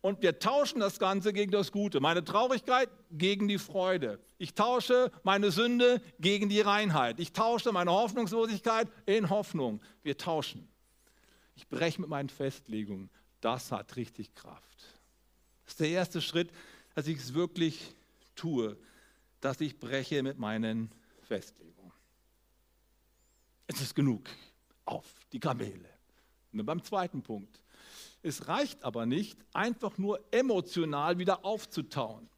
[0.00, 2.00] und wir tauschen das Ganze gegen das Gute.
[2.00, 4.20] Meine Traurigkeit gegen die Freude.
[4.38, 7.18] Ich tausche meine Sünde gegen die Reinheit.
[7.18, 9.80] Ich tausche meine Hoffnungslosigkeit in Hoffnung.
[10.02, 10.68] Wir tauschen.
[11.56, 13.10] Ich breche mit meinen Festlegungen.
[13.40, 14.78] Das hat richtig Kraft.
[15.64, 16.50] Das ist der erste Schritt,
[16.94, 17.94] dass ich es wirklich
[18.36, 18.76] tue,
[19.40, 21.77] dass ich breche mit meinen Festlegungen.
[23.78, 24.28] Es ist genug.
[24.86, 25.88] Auf die Kamele.
[26.52, 27.60] Und beim zweiten Punkt.
[28.22, 32.28] Es reicht aber nicht, einfach nur emotional wieder aufzutauen.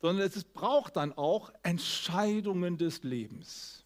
[0.00, 3.84] sondern es braucht dann auch Entscheidungen des Lebens.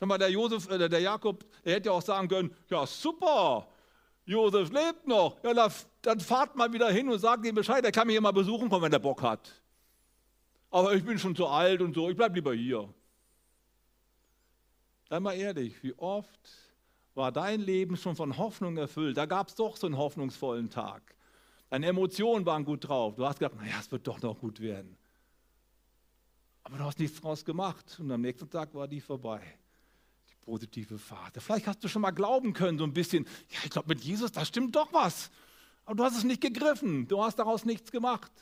[0.00, 3.68] Schau mal, der Josef, äh, der Jakob, der hätte ja auch sagen können, ja super,
[4.24, 5.70] Josef lebt noch, ja
[6.02, 8.68] dann fahrt mal wieder hin und sagt ihm Bescheid, er kann mich hier mal besuchen
[8.68, 9.62] kommen, wenn er Bock hat.
[10.72, 12.92] Aber ich bin schon zu alt und so, ich bleibe lieber hier.
[15.12, 16.40] Sei mal ehrlich, wie oft
[17.14, 19.18] war dein Leben schon von Hoffnung erfüllt?
[19.18, 21.02] Da gab es doch so einen hoffnungsvollen Tag.
[21.68, 23.14] Deine Emotionen waren gut drauf.
[23.16, 24.96] Du hast gedacht, naja, es wird doch noch gut werden.
[26.62, 27.98] Aber du hast nichts draus gemacht.
[28.00, 29.42] Und am nächsten Tag war die vorbei.
[30.30, 31.42] Die positive Phase.
[31.42, 34.32] Vielleicht hast du schon mal glauben können, so ein bisschen, ja, ich glaube, mit Jesus,
[34.32, 35.30] da stimmt doch was.
[35.84, 37.06] Aber du hast es nicht gegriffen.
[37.06, 38.32] Du hast daraus nichts gemacht.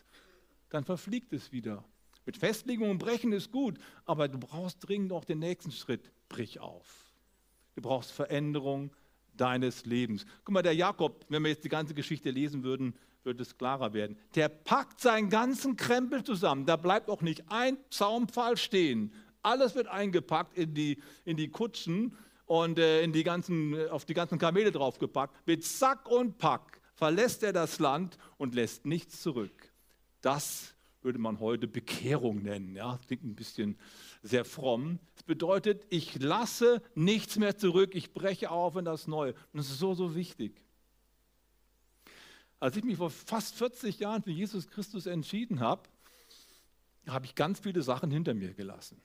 [0.69, 1.83] Dann verfliegt es wieder.
[2.27, 6.11] Mit Festlegung und Brechen ist gut, aber du brauchst dringend auch den nächsten Schritt.
[6.29, 7.13] Brich auf.
[7.75, 8.93] Du brauchst Veränderung
[9.35, 10.27] deines Lebens.
[10.45, 13.93] Guck mal, der Jakob, wenn wir jetzt die ganze Geschichte lesen würden, wird es klarer
[13.93, 14.17] werden.
[14.35, 16.67] Der packt seinen ganzen Krempel zusammen.
[16.67, 19.13] Da bleibt auch nicht ein Zaunpfahl stehen.
[19.43, 24.05] Alles wird eingepackt in die, in die Kutschen und äh, in die ganzen, äh, auf
[24.05, 25.35] die ganzen Kamele draufgepackt.
[25.47, 29.73] Mit Sack und Pack verlässt er das Land und lässt nichts zurück.
[30.21, 32.77] Das würde man heute Bekehrung nennen.
[32.77, 33.79] Ja, klingt ein bisschen
[34.23, 34.99] sehr fromm.
[35.17, 39.33] Es bedeutet, ich lasse nichts mehr zurück, ich breche auf in das Neue.
[39.33, 40.61] Und das ist so, so wichtig.
[42.59, 45.83] Als ich mich vor fast 40 Jahren für Jesus Christus entschieden habe,
[47.09, 49.01] habe ich ganz viele Sachen hinter mir gelassen.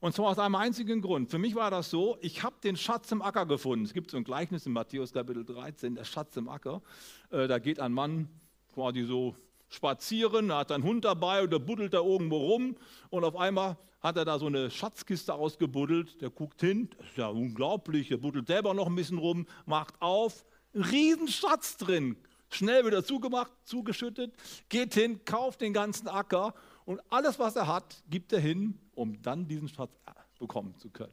[0.00, 1.30] Und zwar aus einem einzigen Grund.
[1.30, 3.84] Für mich war das so, ich habe den Schatz im Acker gefunden.
[3.84, 6.82] Es gibt so ein Gleichnis in Matthäus Kapitel 13, der Schatz im Acker.
[7.30, 8.28] Äh, da geht ein Mann
[8.74, 9.34] quasi so
[9.68, 12.76] spazieren, er hat einen Hund dabei und der buddelt da irgendwo rum
[13.10, 17.16] und auf einmal hat er da so eine Schatzkiste ausgebuddelt, der guckt hin, das ist
[17.16, 22.16] ja unglaublich, er buddelt selber noch ein bisschen rum, macht auf, Riesenschatz drin,
[22.50, 24.32] schnell wieder zugemacht, zugeschüttet,
[24.68, 26.54] geht hin, kauft den ganzen Acker
[26.84, 29.90] und alles, was er hat, gibt er hin, um dann diesen Schatz
[30.38, 31.12] bekommen zu können.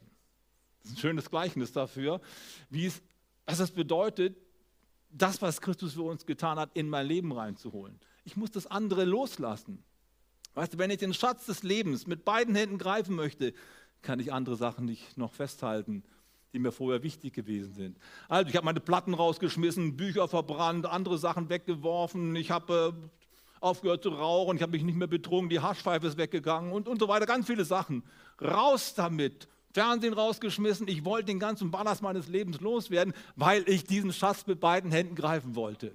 [0.82, 2.20] Das ist ein schönes Gleichnis dafür,
[2.70, 3.02] wie es,
[3.44, 4.36] was es bedeutet,
[5.10, 7.98] das, was Christus für uns getan hat, in mein Leben reinzuholen.
[8.26, 9.82] Ich muss das andere loslassen.
[10.54, 13.54] Weißt du, wenn ich den Schatz des Lebens mit beiden Händen greifen möchte,
[14.02, 16.02] kann ich andere Sachen nicht noch festhalten
[16.56, 17.98] die mir vorher wichtig gewesen sind.
[18.30, 23.08] Also ich habe meine Platten rausgeschmissen, Bücher verbrannt, andere Sachen weggeworfen, ich habe äh,
[23.60, 26.98] aufgehört zu rauchen, ich habe mich nicht mehr betrunken, die Haschpfeife ist weggegangen und, und
[26.98, 28.02] so weiter, ganz viele Sachen.
[28.40, 29.48] Raus damit.
[29.74, 34.58] Fernsehen rausgeschmissen, ich wollte den ganzen Ballast meines Lebens loswerden, weil ich diesen Schatz mit
[34.58, 35.94] beiden Händen greifen wollte.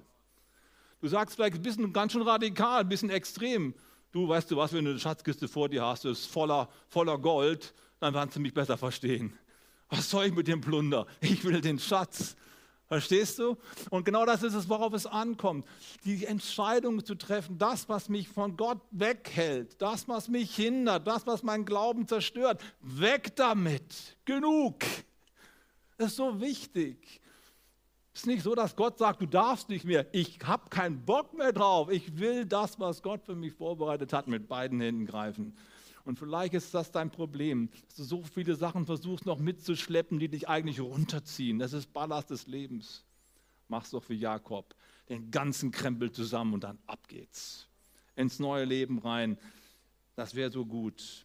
[1.02, 3.74] Du sagst vielleicht ein bisschen ganz schön radikal, ein bisschen extrem.
[4.12, 7.74] Du weißt du was, wenn du eine Schatzkiste vor dir hast, ist voller, voller Gold,
[7.98, 9.36] dann kannst du mich besser verstehen.
[9.88, 11.08] Was soll ich mit dem Plunder?
[11.20, 12.36] Ich will den Schatz.
[12.86, 13.56] Verstehst du?
[13.90, 15.66] Und genau das ist es, worauf es ankommt.
[16.04, 21.26] Die Entscheidung zu treffen, das, was mich von Gott weghält, das, was mich hindert, das,
[21.26, 24.16] was meinen Glauben zerstört, weg damit.
[24.24, 24.84] Genug.
[25.98, 27.21] Das ist so wichtig.
[28.14, 30.06] Es ist nicht so, dass Gott sagt, du darfst nicht mehr.
[30.12, 31.90] Ich habe keinen Bock mehr drauf.
[31.90, 35.56] Ich will das, was Gott für mich vorbereitet hat, mit beiden Händen greifen.
[36.04, 40.28] Und vielleicht ist das dein Problem, dass du so viele Sachen versuchst noch mitzuschleppen, die
[40.28, 41.58] dich eigentlich runterziehen.
[41.58, 43.04] Das ist Ballast des Lebens.
[43.68, 44.74] Mach's doch wie Jakob.
[45.08, 47.68] Den ganzen Krempel zusammen und dann ab geht's.
[48.16, 49.38] Ins neue Leben rein.
[50.16, 51.24] Das wäre so gut.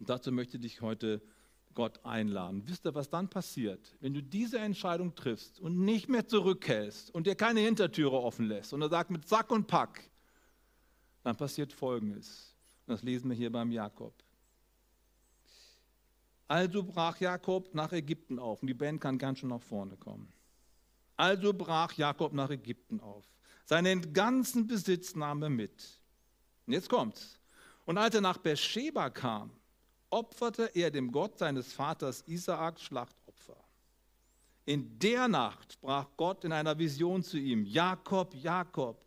[0.00, 1.22] Und dazu möchte ich dich heute
[1.76, 2.62] Gott einladen.
[2.66, 3.94] Wisst ihr, was dann passiert?
[4.00, 8.72] Wenn du diese Entscheidung triffst und nicht mehr zurückhältst und dir keine Hintertüre offen lässt
[8.72, 10.10] und er sagt mit Sack und Pack,
[11.22, 12.56] dann passiert Folgendes.
[12.86, 14.14] Das lesen wir hier beim Jakob.
[16.48, 18.62] Also brach Jakob nach Ägypten auf.
[18.62, 20.32] Und die Band kann ganz schön nach vorne kommen.
[21.16, 23.24] Also brach Jakob nach Ägypten auf.
[23.64, 26.00] Seinen ganzen Besitz nahm er mit.
[26.66, 27.40] Und jetzt kommt's.
[27.84, 29.50] Und als er nach Beersheba kam,
[30.10, 33.56] opferte er dem Gott seines Vaters Isaak Schlachtopfer.
[34.64, 39.00] In der Nacht sprach Gott in einer Vision zu ihm: Jakob, Jakob.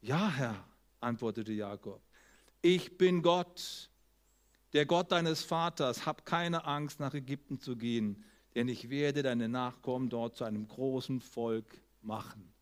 [0.00, 0.64] Ja, Herr,
[1.00, 2.00] antwortete Jakob.
[2.60, 3.88] Ich bin Gott,
[4.72, 6.06] der Gott deines Vaters.
[6.06, 10.66] Hab keine Angst, nach Ägypten zu gehen, denn ich werde deine Nachkommen dort zu einem
[10.66, 12.52] großen Volk machen.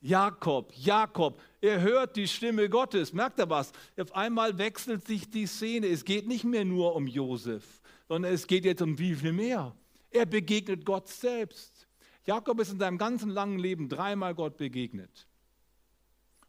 [0.00, 3.12] Jakob, Jakob, er hört die Stimme Gottes.
[3.12, 3.72] Merkt er was?
[3.98, 5.88] Auf einmal wechselt sich die Szene.
[5.88, 9.74] Es geht nicht mehr nur um Josef, sondern es geht jetzt um wie viel mehr.
[10.10, 11.88] Er begegnet Gott selbst.
[12.24, 15.26] Jakob ist in seinem ganzen langen Leben dreimal Gott begegnet.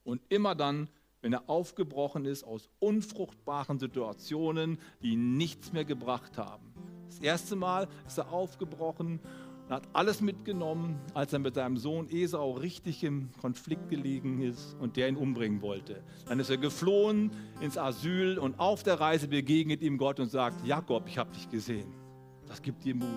[0.04, 0.90] Und immer dann,
[1.22, 6.74] wenn er aufgebrochen ist aus unfruchtbaren Situationen, die nichts mehr gebracht haben.
[7.08, 9.20] Das erste Mal ist er aufgebrochen
[9.70, 14.76] Er hat alles mitgenommen, als er mit seinem Sohn Esau richtig im Konflikt gelegen ist
[14.80, 16.02] und der ihn umbringen wollte.
[16.28, 17.30] Dann ist er geflohen
[17.62, 21.48] ins Asyl und auf der Reise begegnet ihm Gott und sagt, Jakob, ich habe dich
[21.52, 21.94] gesehen.
[22.48, 23.08] Das gibt dir Mut.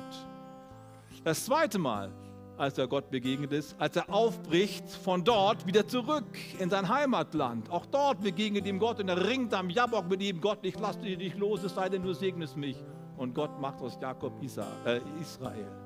[1.25, 2.13] Das zweite Mal,
[2.59, 7.71] als er Gott begegnet ist, als er aufbricht von dort wieder zurück in sein Heimatland.
[7.71, 11.01] Auch dort begegnet ihm Gott und er ringt am Jabok mit ihm, Gott, ich lasse
[11.01, 12.77] dich nicht los, es sei denn, du segnest mich.
[13.17, 15.82] Und Gott macht aus Jakob äh, Israel.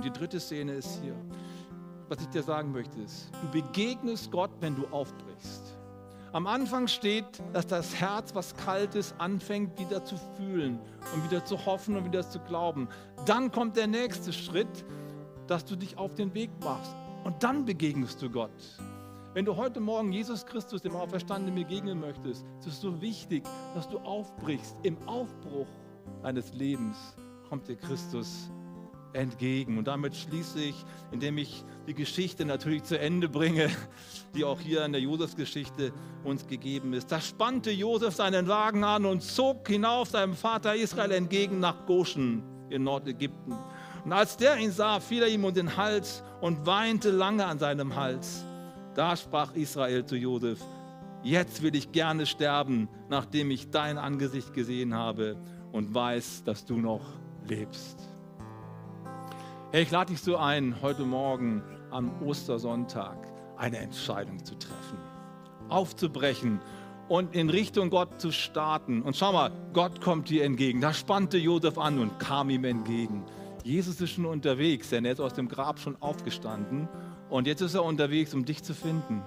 [0.00, 1.14] Und die dritte Szene ist hier.
[2.08, 5.76] Was ich dir sagen möchte ist, du begegnest Gott, wenn du aufbrichst.
[6.32, 10.78] Am Anfang steht, dass das Herz, was kalt ist, anfängt wieder zu fühlen
[11.14, 12.88] und wieder zu hoffen und wieder zu glauben.
[13.26, 14.86] Dann kommt der nächste Schritt,
[15.46, 16.96] dass du dich auf den Weg machst.
[17.24, 18.80] Und dann begegnest du Gott.
[19.34, 23.86] Wenn du heute Morgen Jesus Christus, dem Auferstandenen, begegnen möchtest, ist es so wichtig, dass
[23.86, 24.78] du aufbrichst.
[24.82, 25.68] Im Aufbruch
[26.22, 26.96] deines Lebens
[27.50, 28.50] kommt dir Christus
[29.12, 29.78] entgegen.
[29.78, 33.68] Und damit schließe ich, indem ich die Geschichte natürlich zu Ende bringe,
[34.34, 35.92] die auch hier in der Josefsgeschichte
[36.24, 37.10] uns gegeben ist.
[37.10, 42.42] Da spannte Josef seinen Wagen an und zog hinauf seinem Vater Israel entgegen nach Goshen
[42.68, 43.56] in Nordägypten.
[44.04, 47.58] Und als der ihn sah, fiel er ihm um den Hals und weinte lange an
[47.58, 48.44] seinem Hals.
[48.94, 50.60] Da sprach Israel zu Josef,
[51.22, 55.36] jetzt will ich gerne sterben, nachdem ich dein Angesicht gesehen habe
[55.72, 57.02] und weiß, dass du noch
[57.46, 58.09] lebst.
[59.72, 63.16] Hey, ich lade dich so ein, heute Morgen am Ostersonntag
[63.56, 64.98] eine Entscheidung zu treffen,
[65.68, 66.60] aufzubrechen
[67.08, 69.00] und in Richtung Gott zu starten.
[69.02, 70.80] Und schau mal, Gott kommt dir entgegen.
[70.80, 73.22] Da spannte Josef an und kam ihm entgegen.
[73.62, 76.88] Jesus ist schon unterwegs, denn er ist aus dem Grab schon aufgestanden
[77.28, 79.22] und jetzt ist er unterwegs, um dich zu finden.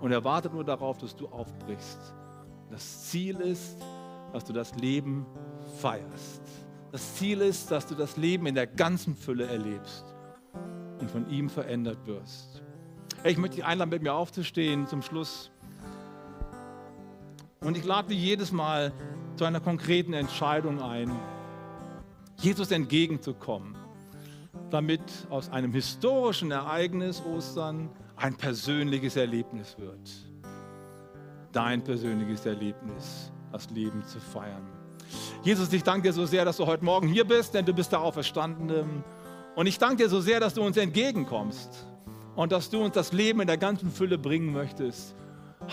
[0.00, 2.14] Und er wartet nur darauf, dass du aufbrichst.
[2.70, 3.76] Das Ziel ist,
[4.32, 5.26] dass du das Leben
[5.82, 6.67] feierst.
[6.90, 10.04] Das Ziel ist, dass du das Leben in der ganzen Fülle erlebst
[11.00, 12.62] und von ihm verändert wirst.
[13.24, 15.50] Ich möchte dich einladen, mit mir aufzustehen zum Schluss.
[17.60, 18.92] Und ich lade dich jedes Mal
[19.36, 21.12] zu einer konkreten Entscheidung ein,
[22.40, 23.76] Jesus entgegenzukommen,
[24.70, 30.10] damit aus einem historischen Ereignis Ostern ein persönliches Erlebnis wird.
[31.52, 34.77] Dein persönliches Erlebnis, das Leben zu feiern.
[35.42, 37.92] Jesus, ich danke dir so sehr, dass du heute Morgen hier bist, denn du bist
[37.92, 38.84] der Auferstandene.
[39.54, 41.86] Und ich danke dir so sehr, dass du uns entgegenkommst
[42.34, 45.14] und dass du uns das Leben in der ganzen Fülle bringen möchtest.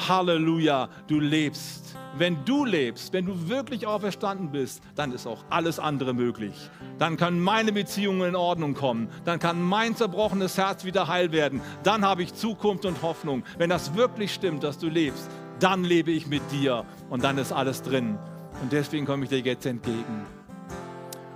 [0.07, 1.95] Halleluja, du lebst.
[2.17, 6.55] Wenn du lebst, wenn du wirklich auferstanden bist, dann ist auch alles andere möglich.
[6.97, 9.09] Dann können meine Beziehungen in Ordnung kommen.
[9.25, 11.61] Dann kann mein zerbrochenes Herz wieder heil werden.
[11.83, 13.43] Dann habe ich Zukunft und Hoffnung.
[13.57, 17.51] Wenn das wirklich stimmt, dass du lebst, dann lebe ich mit dir und dann ist
[17.51, 18.17] alles drin.
[18.61, 20.25] Und deswegen komme ich dir jetzt entgegen.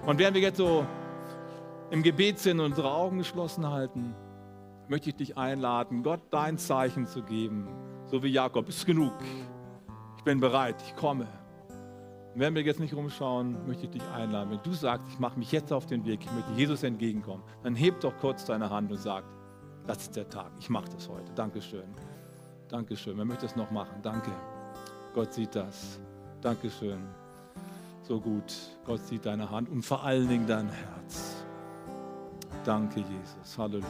[0.05, 0.85] Und während wir jetzt so
[1.91, 4.15] im Gebet sind und unsere Augen geschlossen halten,
[4.87, 7.67] möchte ich dich einladen, Gott dein Zeichen zu geben.
[8.05, 9.13] So wie Jakob, ist genug.
[10.17, 11.27] Ich bin bereit, ich komme.
[12.33, 14.51] Und wenn wir jetzt nicht rumschauen, möchte ich dich einladen.
[14.51, 17.75] Wenn du sagst, ich mache mich jetzt auf den Weg, ich möchte Jesus entgegenkommen, dann
[17.75, 19.23] heb doch kurz deine Hand und sag,
[19.85, 21.31] das ist der Tag, ich mache das heute.
[21.33, 21.95] Dankeschön.
[22.67, 23.17] Dankeschön.
[23.17, 23.99] Wer möchte das noch machen?
[24.03, 24.31] Danke.
[25.13, 25.99] Gott sieht das.
[26.41, 26.99] Dankeschön.
[28.03, 28.55] So gut.
[28.85, 31.35] Gott sieht deine Hand und vor allen Dingen dein Herz.
[32.63, 33.57] Danke, Jesus.
[33.57, 33.85] Halleluja.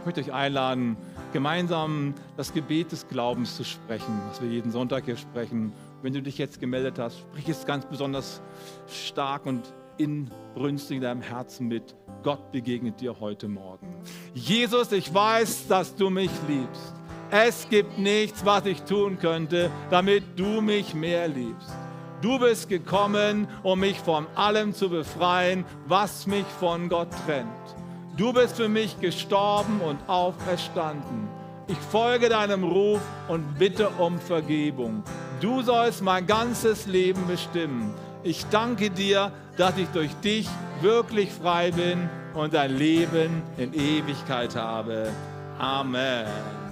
[0.00, 0.96] Ich möchte euch einladen,
[1.32, 5.72] gemeinsam das Gebet des Glaubens zu sprechen, was wir jeden Sonntag hier sprechen.
[6.02, 8.40] Wenn du dich jetzt gemeldet hast, sprich es ganz besonders
[8.88, 9.62] stark und
[9.98, 11.96] inbrünstig in deinem Herzen mit.
[12.22, 13.94] Gott begegnet dir heute Morgen.
[14.34, 16.94] Jesus, ich weiß, dass du mich liebst.
[17.30, 21.70] Es gibt nichts, was ich tun könnte, damit du mich mehr liebst.
[22.22, 27.48] Du bist gekommen, um mich von allem zu befreien, was mich von Gott trennt.
[28.16, 31.28] Du bist für mich gestorben und auferstanden.
[31.66, 35.02] Ich folge deinem Ruf und bitte um Vergebung.
[35.40, 37.92] Du sollst mein ganzes Leben bestimmen.
[38.22, 40.48] Ich danke dir, dass ich durch dich
[40.80, 45.08] wirklich frei bin und ein Leben in Ewigkeit habe.
[45.58, 46.65] Amen.